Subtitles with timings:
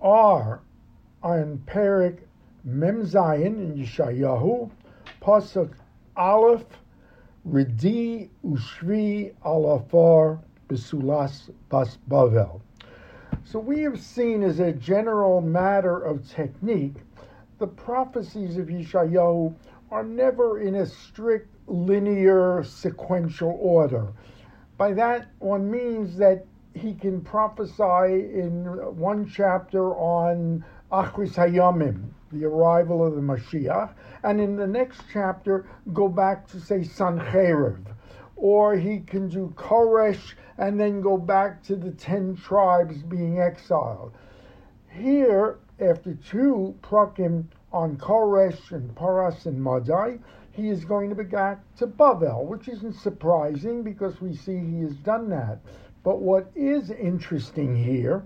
[0.00, 0.60] are
[1.22, 2.18] on Perik
[2.64, 4.70] Mem Zayin in Yeshayahu,
[5.20, 5.72] Pasuk
[6.16, 6.66] Aleph,
[7.44, 12.60] Redi Ushvi Alafar Besulas Bas Bavel.
[13.44, 16.94] So we have seen as a general matter of technique,
[17.58, 19.54] the prophecies of Yeshayahu
[19.90, 24.12] are never in a strict linear sequential order.
[24.78, 28.64] By that one means that he can prophesy in
[28.96, 35.66] one chapter on Achris Hayamim, the arrival of the Mashiach, and in the next chapter
[35.92, 37.84] go back to say Sancheriv,
[38.36, 44.12] or he can do Koresh and then go back to the ten tribes being exiled.
[44.90, 50.18] Here, after two prakim on Koresh and Paras and Madai,
[50.50, 54.80] he is going to be back to Bavel, which isn't surprising because we see he
[54.82, 55.58] has done that.
[56.04, 58.24] But what is interesting here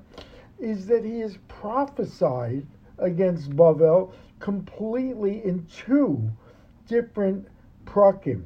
[0.59, 2.67] is that he has prophesied
[2.99, 6.31] against Bavel completely in two
[6.89, 7.47] different
[7.85, 8.45] prakim.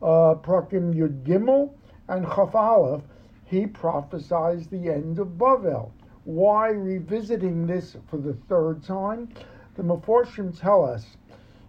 [0.00, 1.72] Uh, prakim Yud Gimel
[2.08, 3.02] and Chaf Aleph,
[3.44, 5.90] he prophesies the end of Bavel.
[6.24, 9.28] Why revisiting this for the third time?
[9.76, 11.04] The Meforshim tell us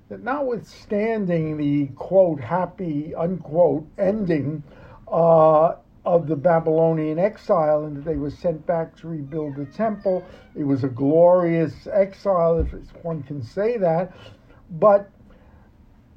[0.09, 4.63] that notwithstanding the quote happy unquote ending
[5.07, 10.25] uh, of the Babylonian exile and that they were sent back to rebuild the temple.
[10.55, 12.71] It was a glorious exile, if
[13.03, 14.15] one can say that.
[14.71, 15.09] But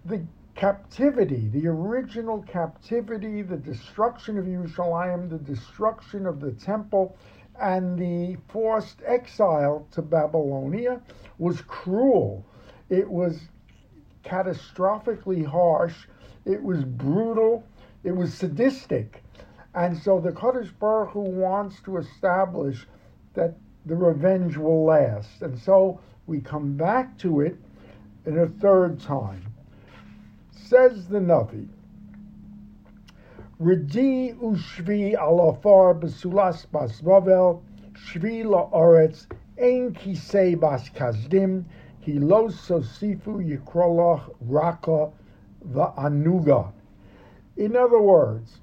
[0.05, 0.23] the
[0.55, 7.17] captivity, the original captivity, the destruction of Jerusalem, the destruction of the temple,
[7.61, 11.01] and the forced exile to Babylonia
[11.39, 12.45] was cruel.
[12.89, 13.41] It was
[14.25, 16.07] catastrophically harsh.
[16.45, 17.65] It was brutal.
[18.03, 19.24] It was sadistic.
[19.75, 22.87] And so the Kadosh Baruch Hu wants to establish
[23.35, 23.55] that
[23.87, 25.43] the revenge will last.
[25.43, 27.57] And so we come back to it
[28.25, 29.43] in a third time.
[30.53, 31.69] Says the Navi,
[33.59, 37.63] Redi ushvi alafar besulas bas vavel,
[37.93, 39.27] shvi la'aretz,
[39.61, 41.65] ein kisei bas kazdim,
[42.03, 45.11] ki lo sosifu yikrolach raka
[45.69, 46.73] va'anuga.
[47.57, 48.61] In other words,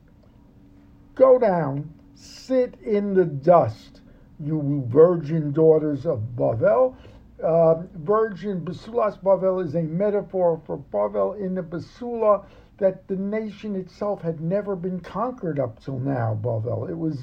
[1.15, 4.01] Go down, sit in the dust,
[4.39, 6.95] you virgin daughters of Bavel.
[7.43, 12.45] Uh, virgin Basulas Bavel is a metaphor for Bavel in the Basula
[12.77, 16.89] that the nation itself had never been conquered up till now, Bavel.
[16.89, 17.19] It was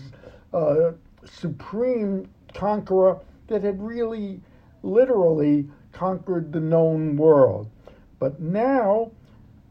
[0.53, 0.93] a
[1.25, 4.41] supreme conqueror that had really,
[4.83, 7.71] literally conquered the known world.
[8.19, 9.13] But now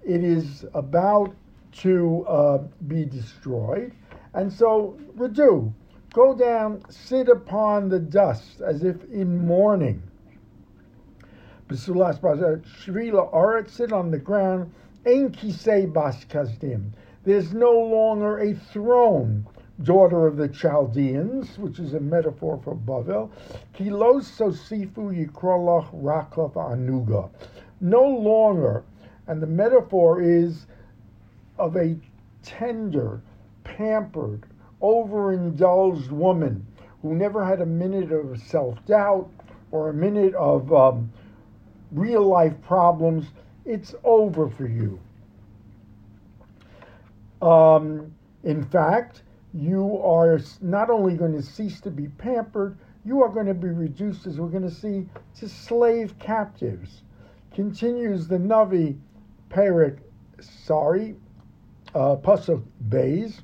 [0.03, 1.35] it is about
[1.73, 2.57] to uh,
[2.87, 3.93] be destroyed.
[4.37, 5.73] And so, Radu,
[6.13, 10.03] go down, sit upon the dust as if in mourning.
[11.67, 14.71] Basulas Shrila Aret, sit on the ground.
[15.07, 16.23] Ein kisei bas.
[17.23, 19.47] There's no longer a throne,
[19.81, 23.31] daughter of the Chaldeans, which is a metaphor for Bavel.
[23.73, 27.31] Kilos sosifu yikrolach rakov anuga.
[27.81, 28.83] No longer,
[29.25, 30.67] and the metaphor is
[31.57, 31.97] of a
[32.43, 33.19] tender,
[33.67, 34.45] pampered,
[34.81, 36.65] overindulged woman
[37.01, 39.29] who never had a minute of self doubt
[39.71, 41.11] or a minute of um,
[41.91, 43.27] real life problems,
[43.65, 44.99] it's over for you.
[47.41, 48.13] Um,
[48.43, 49.23] in fact,
[49.53, 53.69] you are not only going to cease to be pampered, you are going to be
[53.69, 55.07] reduced, as we're going to see,
[55.39, 57.03] to slave captives.
[57.53, 58.97] Continues the Navi
[59.49, 59.99] Perik,
[60.39, 61.15] sorry,
[61.95, 63.41] uh, Pasuk Bays.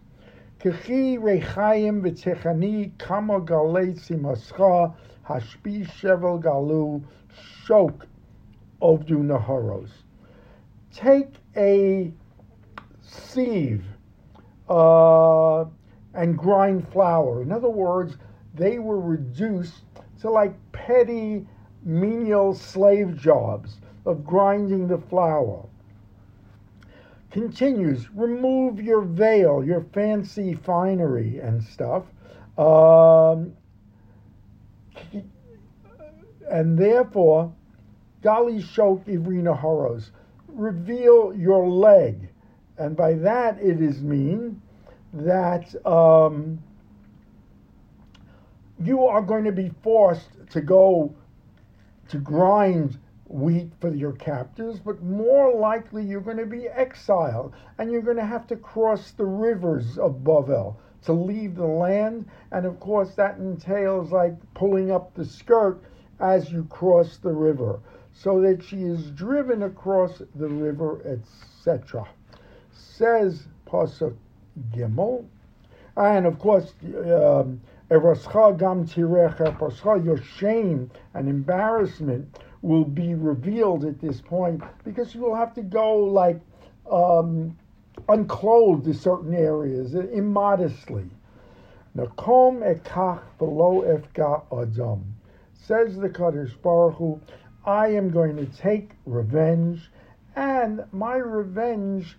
[10.96, 12.13] Take a
[13.02, 13.84] sieve
[14.69, 15.66] uh,
[16.13, 17.41] and grind flour.
[17.41, 18.16] In other words,
[18.53, 19.84] they were reduced
[20.22, 21.46] to like petty
[21.84, 25.66] menial slave jobs of grinding the flour
[27.34, 32.03] continues remove your veil, your fancy finery and stuff.
[32.58, 33.53] Um,
[36.50, 37.52] and therefore,
[38.22, 40.12] Gali Shok Ivrina Horos,
[40.47, 42.30] reveal your leg.
[42.78, 44.62] And by that it is mean
[45.14, 46.62] that um,
[48.80, 51.16] you are going to be forced to go
[52.09, 53.00] to grind
[53.34, 58.18] wheat for your captors, but more likely you're going to be exiled and you're going
[58.18, 63.16] to have to cross the rivers of Bavel to leave the land, and of course
[63.16, 65.82] that entails like pulling up the skirt
[66.20, 67.80] as you cross the river,
[68.14, 72.08] so that she is driven across the river, etc.
[72.72, 74.16] Says Pasuk
[74.72, 75.26] Gimel,
[75.97, 77.59] and of course, um,
[79.97, 85.61] your shame and embarrassment will be revealed at this point because you will have to
[85.61, 86.39] go like
[86.89, 87.55] um,
[88.07, 91.09] unclothed to certain areas immodestly.
[91.95, 95.13] Nakom ekach below efka adam.
[95.53, 97.21] Says the Kadosh Baruch Hu,
[97.65, 99.91] I am going to take revenge,
[100.35, 102.17] and my revenge,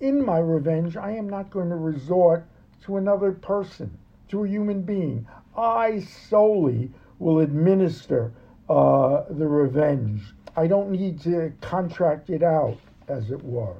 [0.00, 2.46] in my revenge, I am not going to resort
[2.84, 3.98] to another person,
[4.28, 5.26] to a human being.
[5.56, 8.32] I solely will administer
[8.70, 10.22] uh, the revenge.
[10.56, 12.78] I don't need to contract it out,
[13.08, 13.74] as it were.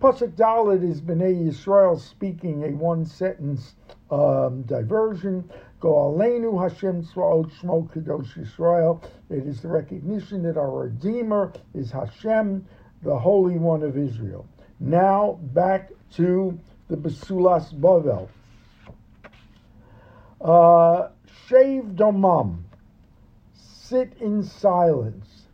[0.00, 3.74] Pasuk Dalit is Bnei Yisrael speaking a one sentence
[4.12, 5.50] um, diversion.
[5.80, 9.02] Go Aleinu Hashem Tzvaot Shmo Kadosh Yisrael.
[9.28, 12.64] It is the recognition that our Redeemer is Hashem,
[13.02, 14.46] the Holy One of Israel.
[14.78, 16.56] Now back to
[16.86, 18.28] the Basulas Bavel.
[20.40, 21.08] Uh,
[21.48, 22.67] shave domam.
[23.88, 25.46] Sit in silence.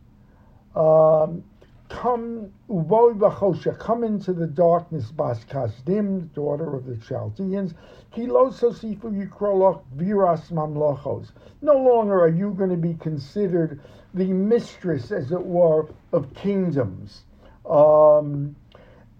[0.75, 1.45] Um,
[1.87, 7.75] come uboy b'chosha, come into the darkness, bas kasdim, daughter of the Chaldeans.
[8.11, 11.31] Kilo sosifu yikrolach viras mamlochos.
[11.61, 13.79] No longer are you going to be considered
[14.13, 17.23] the mistress, as it were, of kingdoms.
[17.65, 18.53] Um,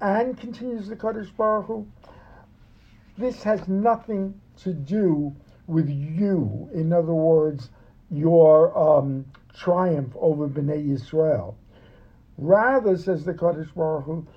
[0.01, 1.87] and continues the Kadosh Baruch Hu,
[3.17, 5.33] this has nothing to do
[5.67, 6.69] with you.
[6.73, 7.69] In other words,
[8.15, 11.55] your um, triumph over Bnei Yisrael.
[12.37, 14.27] Rather, says the Kadosh Baruch Hu,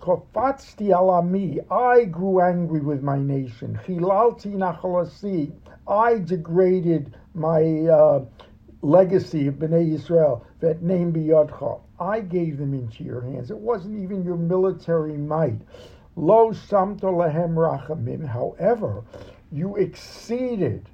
[0.00, 3.78] alami, I grew angry with my nation.
[3.84, 5.52] Chilalti nachalasi,
[5.86, 8.24] I degraded my uh,
[8.82, 11.80] legacy of Bnei Yisrael, that name biyadcha.
[12.00, 13.50] I gave them into your hands.
[13.50, 15.60] It wasn't even your military might.
[16.14, 18.24] Lo samto lehem rachamim.
[18.26, 19.02] However,
[19.50, 20.88] you exceeded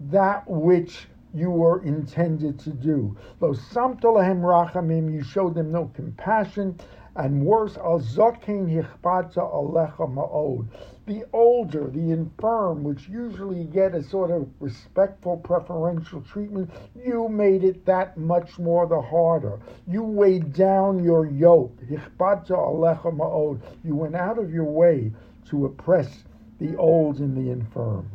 [0.00, 3.16] that which you were intended to do.
[3.40, 6.78] Lo samtolahem rachamim, you showed them no compassion,
[7.14, 10.66] and worse, al zokin hichbata alecha ma'od.
[11.06, 17.64] The older, the infirm, which usually get a sort of respectful preferential treatment, you made
[17.64, 19.58] it that much more the harder.
[19.86, 21.76] You weighed down your yoke.
[21.82, 23.60] Hichbata alecha ma'od.
[23.84, 25.12] You went out of your way
[25.50, 26.24] to oppress
[26.60, 28.10] the old and the infirm.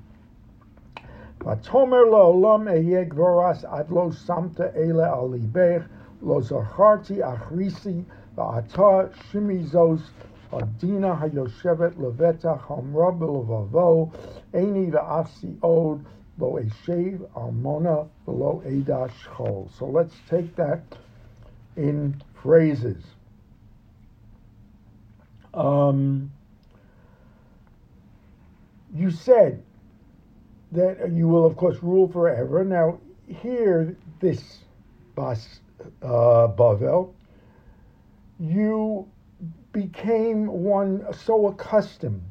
[1.46, 5.82] ותאמר לעולם אהיה גבורס עד לא שמת אלה על ליבך,
[6.22, 8.02] לא זכרתי אחריסי,
[8.34, 10.10] ועתה שמי זוס
[10.52, 14.08] הדינה היושבת לבטח אמרה בלבבו,
[14.54, 16.02] איני ואפסי עוד,
[16.38, 17.96] לא אשב אלמונה
[18.28, 19.64] ולא אדע שכול.
[19.78, 20.80] So let's take that
[21.76, 23.02] in phrases.
[25.54, 26.30] Um,
[28.94, 29.62] you said,
[30.71, 32.63] that you will, of course, rule forever.
[32.63, 34.59] Now, here, this
[35.15, 35.59] Bas
[36.01, 37.13] uh, Bavel,
[38.39, 39.07] you
[39.71, 42.23] became one so accustomed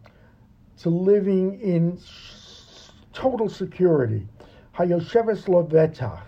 [0.79, 1.99] to living in
[3.13, 4.27] total security.
[4.77, 6.23] Hayosheves Lovetach,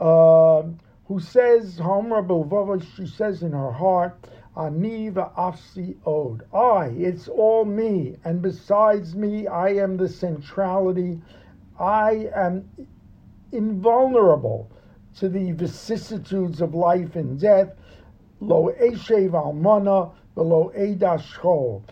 [0.00, 0.68] uh,
[1.06, 1.80] who says,
[2.96, 4.18] she says in her heart,
[4.56, 6.44] Ani va'afsi od.
[6.52, 11.20] I, it's all me, and besides me, I am the centrality.
[11.78, 12.68] I am
[13.50, 14.70] invulnerable
[15.16, 17.72] to the vicissitudes of life and death.
[18.40, 21.82] Lo eshev almana, lo edashchol.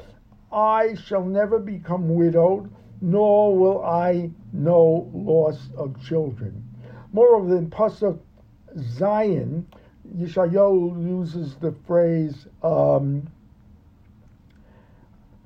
[0.53, 2.71] I shall never become widowed,
[3.01, 6.63] nor will I know loss of children.
[7.13, 8.21] Moreover, in Pasuk
[8.77, 9.65] Zayin,
[10.17, 13.29] Yeshayahu uses the phrase um,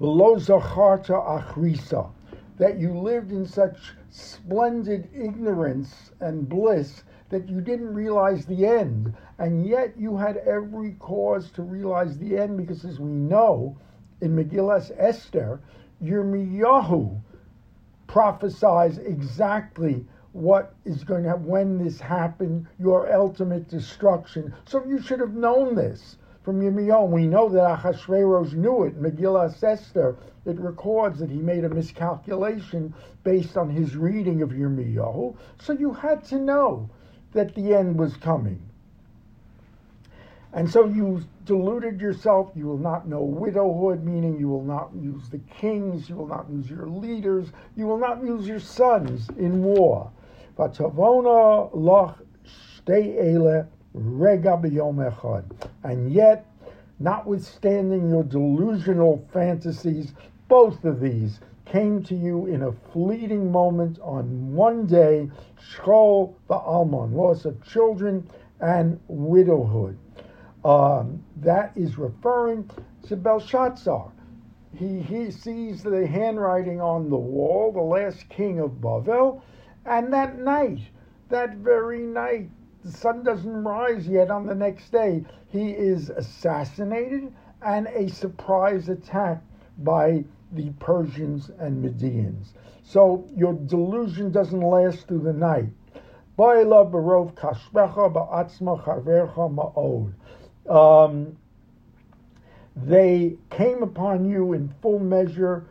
[0.00, 2.10] achrisa,
[2.58, 9.12] that you lived in such splendid ignorance and bliss that you didn't realize the end,
[9.38, 13.76] and yet you had every cause to realize the end because, as we know,
[14.20, 15.60] in Megillas Esther,
[16.02, 17.20] Yirmiyahu
[18.06, 20.06] prophesies exactly
[20.36, 24.54] what is going to happen, when this happened, your ultimate destruction.
[24.66, 27.08] So you should have known this from Yirmiyahu.
[27.08, 29.00] We know that Achashverosh knew it.
[29.00, 35.34] Megillah Esther, it records that he made a miscalculation based on his reading of Yirmiyahu.
[35.58, 36.90] So you had to know
[37.32, 38.60] that the end was coming.
[40.52, 42.50] And so you deluded yourself.
[42.54, 46.46] You will not know widowhood, meaning you will not use the kings, you will not
[46.50, 50.10] use your leaders, you will not use your sons in war.
[50.56, 52.18] Vatavona loch
[52.88, 55.44] ele rega echad.
[55.82, 56.46] And yet,
[56.98, 60.14] notwithstanding your delusional fantasies,
[60.48, 65.28] both of these came to you in a fleeting moment on one day,
[65.60, 68.28] Shkol Almon, loss of children
[68.60, 69.98] and widowhood.
[70.64, 72.70] Um, that is referring
[73.08, 74.12] to Belshazzar.
[74.74, 79.42] He, he sees the handwriting on the wall, the last king of Bavel,
[79.86, 80.80] and that night,
[81.28, 82.50] that very night,
[82.84, 88.88] the sun doesn't rise yet on the next day, he is assassinated and a surprise
[88.88, 89.42] attack
[89.78, 92.48] by the Persians and Medians.
[92.82, 95.70] So your delusion doesn't last through the night.
[100.68, 101.36] Um,
[102.76, 105.64] they came upon you in full measure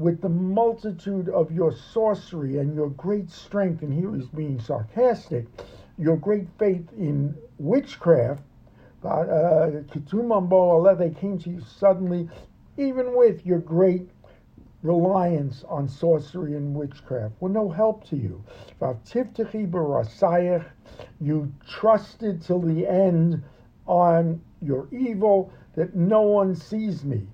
[0.00, 5.46] with the multitude of your sorcery and your great strength, and here he's being sarcastic,
[5.98, 8.42] your great faith in witchcraft.
[9.04, 9.66] Uh,
[10.94, 12.28] they came to you suddenly,
[12.78, 14.08] even with your great
[14.82, 18.42] reliance on sorcery and witchcraft were no help to you.
[21.20, 23.42] You trusted till the end
[23.86, 27.26] on your evil that no one sees me.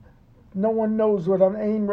[0.57, 1.87] No one knows what an I'm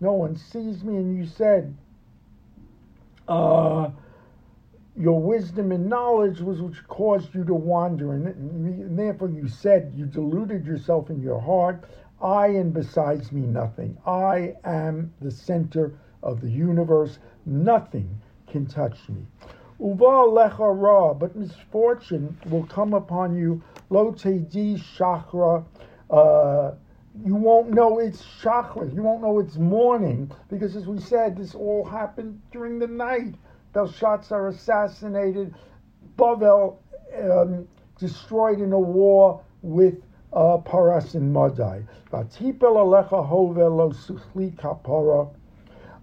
[0.00, 1.76] No one sees me, and you said,
[3.28, 3.90] uh,
[4.96, 9.92] your wisdom and knowledge was which caused you to wander, and, and therefore you said
[9.94, 11.84] you deluded yourself in your heart.
[12.20, 13.96] I and besides me nothing.
[14.06, 17.20] I am the center of the universe.
[17.44, 18.08] Nothing
[18.48, 19.24] can touch me.
[19.78, 23.62] Uva lecha ra, but misfortune will come upon you.
[23.90, 25.64] Lo di shachra.
[26.10, 26.72] Uh,
[27.24, 28.92] you won't know it's shachra.
[28.94, 33.34] You won't know it's morning because, as we said, this all happened during the night.
[33.72, 35.54] Belshazzar assassinated,
[36.16, 36.78] Bavel
[37.18, 37.68] um,
[37.98, 40.02] destroyed in a war with
[40.32, 41.82] uh, Paras and Madai.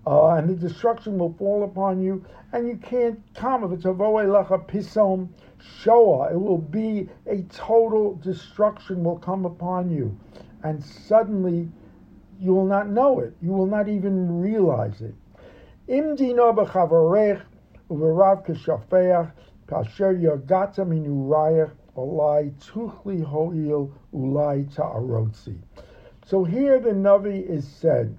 [0.06, 3.64] Uh, and the destruction will fall upon you, and you can't come.
[3.64, 5.30] If it's a pisom
[5.82, 10.18] shoah, it will be a total destruction will come upon you,
[10.64, 11.70] and suddenly
[12.40, 13.34] you will not know it.
[13.42, 15.16] You will not even realize it.
[15.88, 16.18] Im
[17.94, 19.32] Uverav keshafeach
[19.68, 25.58] kasher yagata minurayach olai tuchli ho'il ulai ta'arotzi.
[26.26, 28.18] So here the Navi is said,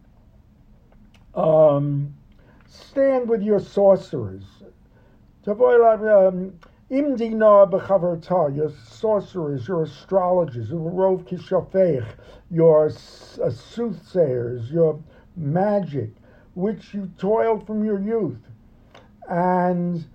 [1.35, 2.15] um,
[2.69, 4.45] stand with your sorcerers.
[5.47, 6.59] Um,
[6.91, 12.07] your sorcerers, your astrologers, Uverov kishafeich,
[12.51, 15.03] your uh, soothsayers, your
[15.37, 16.11] magic,
[16.55, 18.39] which you toiled from your youth
[19.29, 20.07] and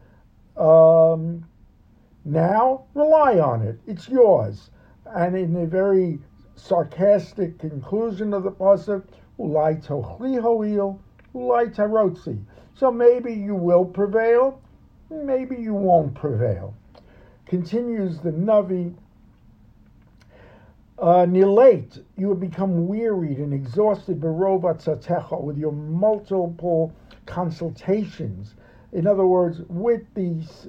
[0.58, 1.46] um,
[2.26, 3.80] now rely on it.
[3.88, 4.72] It's yours.
[5.06, 6.20] And in a very
[6.56, 9.04] sarcastic conclusion of the pasuk,
[11.34, 12.46] hoil, ulai.
[12.76, 14.62] So maybe you will prevail,
[15.10, 16.74] maybe you won't prevail.
[17.46, 18.94] Continues the Navi.
[20.98, 26.94] Uh, nilate, you have become wearied and exhausted with your multiple
[27.26, 28.54] consultations
[28.92, 30.68] in other words, with these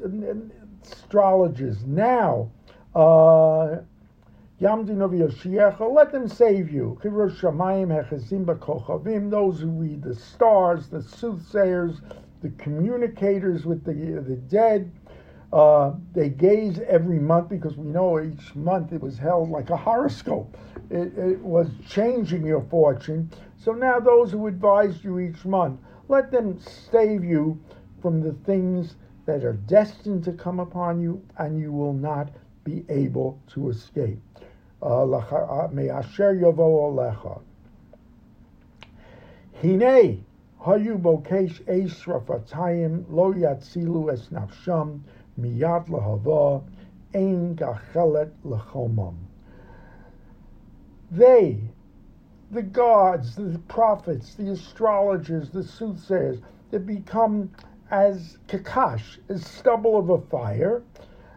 [0.84, 2.50] astrologers now,
[2.94, 3.76] uh,
[4.62, 6.98] let them save you.
[7.02, 7.40] Those
[9.60, 12.00] who read the stars, the soothsayers,
[12.42, 14.92] the communicators with the, the dead,
[15.52, 19.76] uh, they gaze every month because we know each month it was held like a
[19.76, 20.56] horoscope.
[20.90, 23.30] It, it was changing your fortune.
[23.56, 27.58] So now those who advised you each month, let them save you
[28.02, 32.30] from the things that are destined to come upon you, and you will not
[32.64, 34.20] be able to escape.
[34.82, 35.68] Uh, uh,
[39.60, 40.24] Hine
[40.62, 45.00] hayu bokesh eis rafatayim lo yatzilu es nafsham
[45.38, 46.62] miyad lahava
[47.14, 49.16] ein gachelet lechomam.
[51.10, 51.58] They,
[52.50, 57.50] the gods, the prophets, the astrologers, the soothsayers, they become
[57.90, 60.82] as kakash, as stubble of a fire,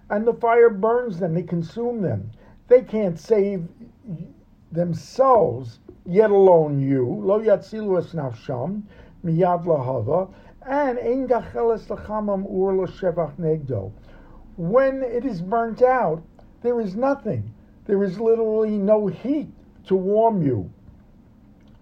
[0.10, 2.32] and the fire burns them, they consume them.
[2.68, 3.68] They can't save
[4.72, 7.06] themselves, yet alone you.
[7.06, 8.84] Lo yatzilu es nafsham,
[9.24, 10.30] miyad lahava,
[10.66, 13.92] and ein gacheles lachamam ur l'shevach negdo.
[14.56, 16.22] when it is burnt out,
[16.62, 17.54] there is nothing.
[17.86, 19.50] There is literally no heat
[19.88, 20.72] to warm you,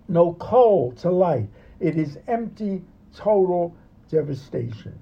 [0.07, 1.49] no coal to light.
[1.79, 2.81] It is empty,
[3.13, 3.75] total
[4.09, 4.97] devastation.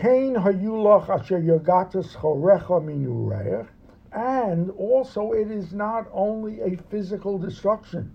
[0.00, 3.66] Hayulach asher yogatas chorecha
[4.12, 8.14] and also it is not only a physical destruction.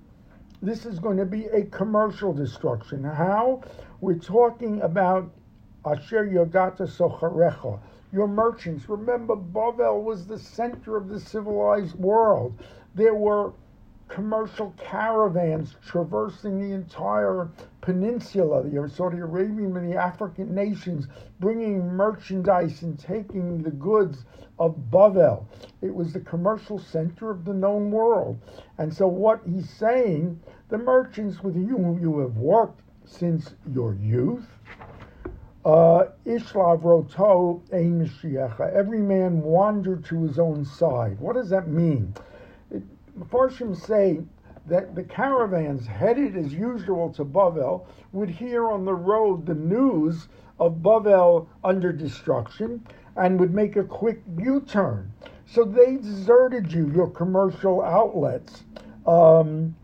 [0.61, 3.03] This is going to be a commercial destruction.
[3.03, 3.63] How?
[3.99, 5.29] We're talking about
[5.85, 7.81] asher yogata socharecha,
[8.13, 8.87] your merchants.
[8.87, 12.63] Remember, Bavel was the center of the civilized world.
[12.95, 13.51] There were
[14.13, 17.49] commercial caravans traversing the entire
[17.81, 21.07] peninsula, the Saudi Arabian and the African nations,
[21.39, 24.25] bringing merchandise and taking the goods
[24.59, 25.45] of Bavel.
[25.81, 28.39] It was the commercial center of the known world.
[28.77, 30.39] And so, what he's saying,
[30.69, 34.45] the merchants with whom you have worked since your youth,
[35.65, 38.11] uh, Ishlav roto ein
[38.75, 41.19] Every man wandered to his own side.
[41.19, 42.13] What does that mean?
[43.17, 44.21] Mepharshim say
[44.65, 50.27] that the caravans headed as usual to Bavel would hear on the road the news
[50.59, 55.11] of Bavel under destruction and would make a quick U-turn.
[55.45, 58.63] So they deserted you, your commercial outlets,
[59.05, 59.75] um,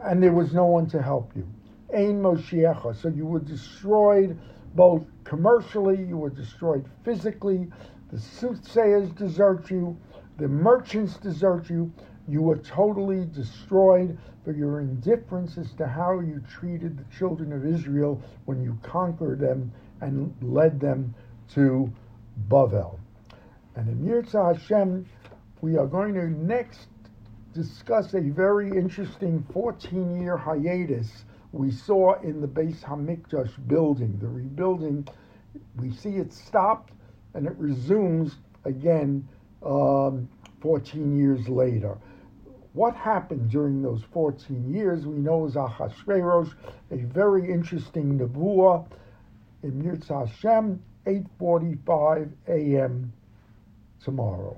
[0.00, 1.48] and there was no one to help you.
[1.94, 3.00] Ein Moshiach.
[3.00, 4.38] So you were destroyed
[4.74, 7.70] both commercially, you were destroyed physically.
[8.10, 9.96] The soothsayers desert you,
[10.36, 11.92] the merchants desert you.
[12.26, 17.66] You were totally destroyed for your indifference as to how you treated the children of
[17.66, 21.14] Israel when you conquered them and led them
[21.54, 21.92] to
[22.48, 22.98] Bavel.
[23.76, 25.06] And in Yirtzeh Hashem,
[25.60, 26.88] we are going to next
[27.52, 34.18] discuss a very interesting 14 year hiatus we saw in the Beis Hamikdash building.
[34.20, 35.06] The rebuilding,
[35.76, 36.92] we see it stopped
[37.34, 39.28] and it resumes again
[39.64, 40.28] um,
[40.60, 41.96] 14 years later.
[42.74, 45.56] What happened during those 14 years, we know is
[46.90, 48.84] a very interesting nevuah
[49.62, 53.12] in Yirtzeh Hashem, 8.45 a.m.
[54.02, 54.56] tomorrow.